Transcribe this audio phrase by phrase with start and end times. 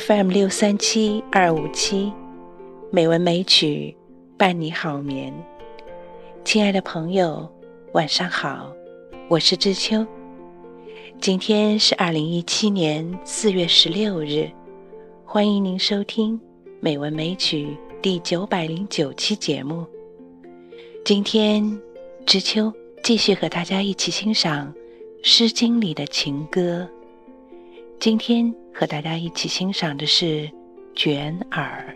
[0.00, 2.12] FM 六三七二五七，
[2.90, 3.96] 美文美曲
[4.36, 5.32] 伴你好眠。
[6.44, 7.48] 亲爱的朋友，
[7.92, 8.72] 晚上好，
[9.28, 10.04] 我是知秋。
[11.20, 14.50] 今天是二零一七年四月十六日，
[15.24, 16.36] 欢迎您收听
[16.80, 17.66] 《美文美曲》
[18.00, 19.86] 第九百零九期节目。
[21.04, 21.80] 今天，
[22.26, 22.72] 知秋
[23.04, 24.74] 继续和大家一起欣赏
[25.22, 26.88] 《诗经》里的情歌。
[28.00, 30.24] 今天和大家一起欣赏的是
[30.96, 31.94] 《卷耳》。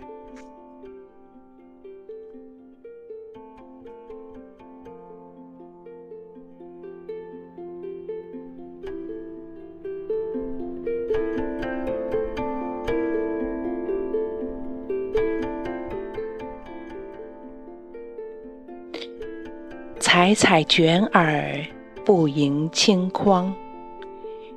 [20.00, 21.64] 采采卷耳，
[22.05, 23.55] 不盈顷筐。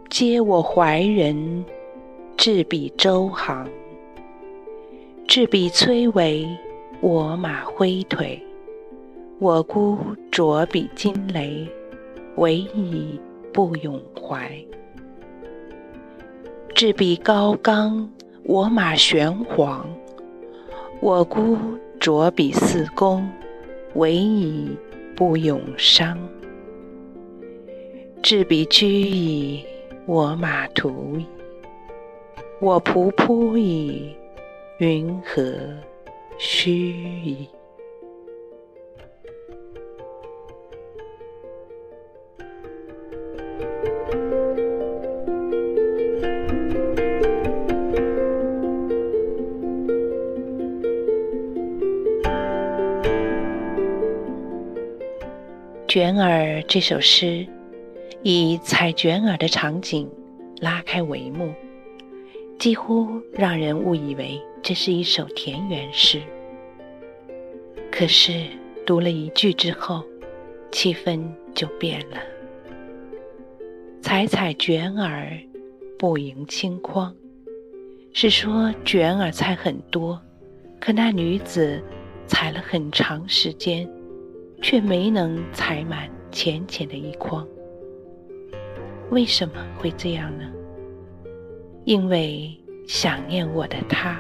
[0.10, 1.64] 嗟我怀人，
[2.44, 3.70] 执笔周行。
[5.28, 6.58] 执笔崔嵬，
[7.00, 8.44] 我马挥腿。
[9.38, 9.96] 我孤
[10.32, 11.70] 酌彼惊雷，
[12.38, 13.22] 惟以
[13.54, 14.52] 不永怀。
[16.74, 18.10] 执笔高冈，
[18.46, 19.88] 我马玄黄。
[21.00, 21.56] 我孤
[22.00, 23.30] 酌彼四公，
[23.94, 24.76] 惟以
[25.16, 26.18] 不永伤。
[28.24, 29.64] 执笔居矣，
[30.08, 31.26] 我马图矣。
[32.64, 34.16] 我仆扑矣，
[34.78, 35.42] 云何
[36.38, 36.92] 须
[37.24, 37.50] 矣？
[55.94, 57.48] 《卷耳》这首诗
[58.22, 60.08] 以采卷耳的场景
[60.62, 61.52] 拉开帷幕，
[62.62, 66.22] 几乎让人误以为这是一首田园诗。
[67.92, 68.46] 可是
[68.86, 70.04] 读了一句之后，
[70.72, 71.24] 气氛
[71.56, 72.18] 就变了。
[74.00, 75.36] 采采卷耳，
[75.98, 77.12] 不盈顷筐，
[78.14, 80.22] 是说卷耳采很多，
[80.80, 81.82] 可那女子
[82.28, 83.90] 采了很长时间。
[84.62, 87.44] 却没能采满浅浅的一筐。
[89.10, 90.44] 为什么会这样呢？
[91.84, 92.56] 因为
[92.88, 94.20] 想念我的他，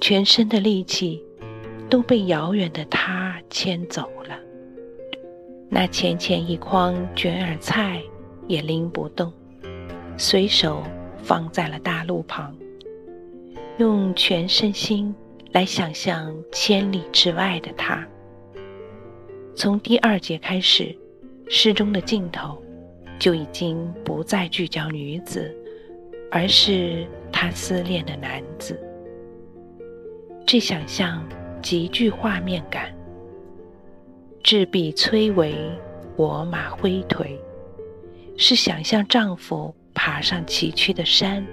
[0.00, 1.22] 全身的力气
[1.88, 4.38] 都被遥远的他牵走了。
[5.68, 8.02] 那浅浅一筐卷耳菜
[8.46, 9.32] 也拎不动，
[10.16, 10.82] 随手
[11.18, 12.54] 放在了大路旁。
[13.78, 15.12] 用全身心
[15.52, 18.06] 来想象千里之外的他。
[19.56, 20.96] 从第二节开始，
[21.48, 22.56] 诗中的镜头
[23.18, 25.52] 就已经不再聚焦女子，
[26.34, 28.76] 而是他思恋的男子。
[30.44, 31.24] 这想象
[31.62, 32.92] 极具画面感。
[34.42, 35.54] 执笔崔嵬，
[36.16, 37.40] 我马挥腿，
[38.36, 41.46] 是想象丈夫爬上崎岖的山，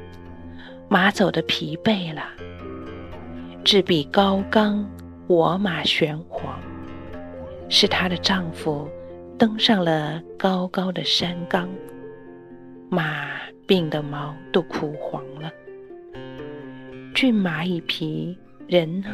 [0.89, 2.23] 马走的疲惫了。
[3.63, 4.89] 执笔高冈，
[5.27, 6.59] 我马玄黄。
[7.69, 8.89] 是她的丈夫
[9.37, 11.69] 登上了高高的山冈，
[12.89, 13.29] 马
[13.71, 15.49] 病的毛都枯黄了。
[17.15, 18.37] 骏马一匹，
[18.67, 19.07] 人呢？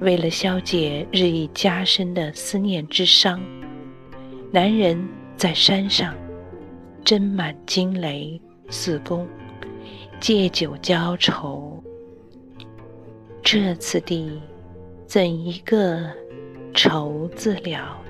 [0.00, 3.38] 为了消解日益加深的思念之伤，
[4.50, 5.06] 男人
[5.36, 6.14] 在山上
[7.04, 8.40] 斟满惊雷
[8.70, 9.28] 四公，
[10.18, 11.84] 借酒浇愁。
[13.42, 14.40] 这次第，
[15.06, 16.10] 怎一个？
[16.72, 18.02] 愁字了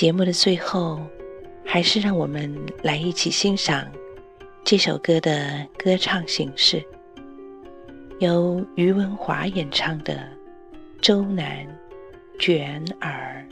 [0.00, 0.98] 节目的最后，
[1.62, 3.86] 还是让我们来一起欣赏
[4.64, 6.82] 这首歌的歌唱形式，
[8.18, 10.14] 由余文华演唱的
[11.02, 11.66] 《周南
[12.38, 13.46] 卷耳》。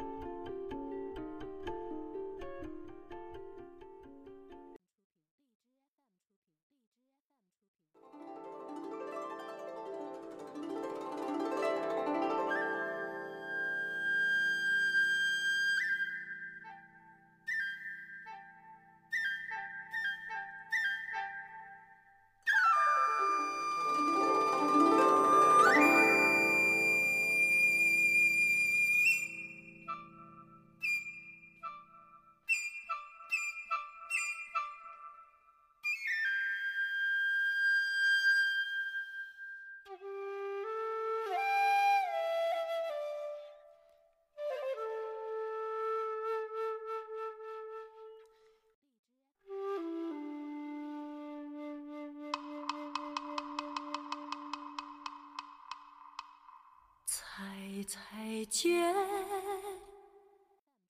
[58.50, 58.82] 觉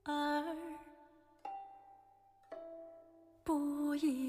[0.05, 0.45] 而
[3.43, 4.28] 不已。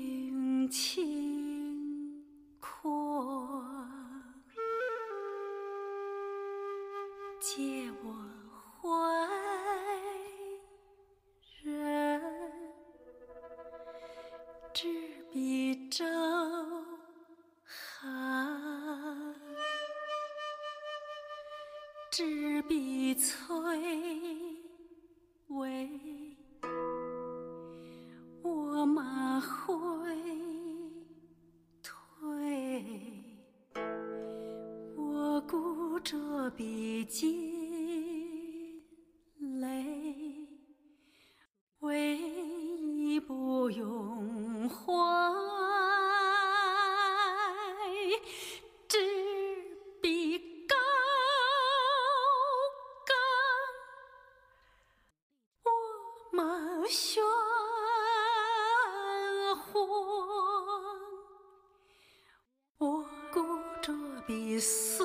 [22.19, 23.33] 执笔催
[25.47, 25.89] 微，
[28.43, 30.28] 我马回
[59.71, 59.81] 黄，
[62.77, 63.41] 我孤
[63.81, 63.93] 着
[64.25, 65.03] 笔思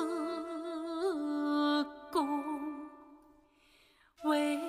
[2.11, 2.43] 功，
[4.23, 4.59] 唯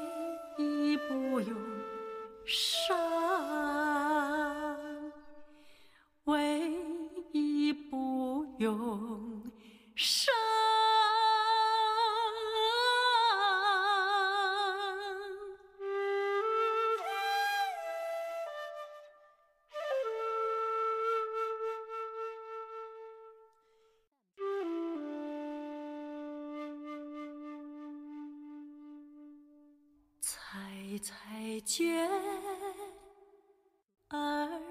[0.59, 1.57] 一不用
[2.45, 2.97] 伤，
[6.25, 6.73] 唯
[7.33, 9.51] 一不用
[9.95, 10.46] 伤。
[30.99, 32.09] 才才觉
[34.09, 34.63] 儿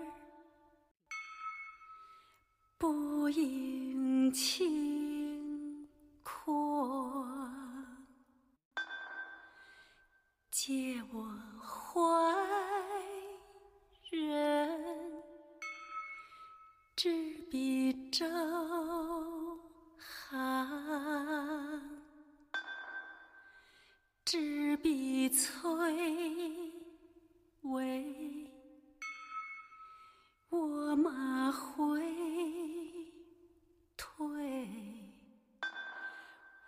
[2.77, 5.87] 不应轻
[6.23, 7.25] 阔，
[10.49, 11.27] 借我
[11.61, 12.01] 怀
[14.09, 15.23] 人，
[16.95, 17.09] 执
[17.51, 18.25] 笔周
[24.35, 25.71] 执笔催
[27.61, 28.05] 微，
[30.49, 32.01] 我马回
[33.95, 34.27] 退，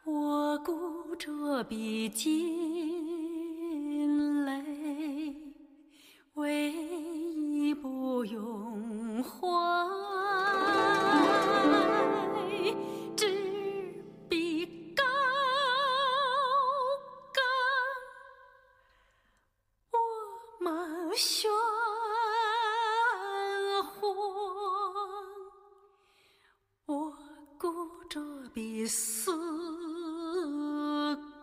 [0.05, 2.56] 我鼓着笔尽
[28.87, 29.31] 思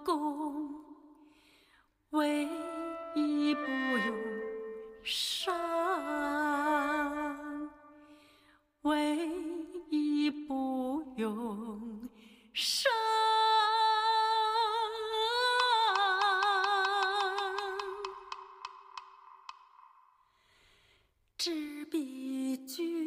[0.04, 0.84] 公，
[2.10, 2.48] 唯
[3.14, 4.16] 一不用
[5.02, 5.54] 伤，
[8.82, 9.28] 唯
[9.90, 12.08] 一不用
[12.52, 12.90] 伤，
[21.36, 23.03] 执笔。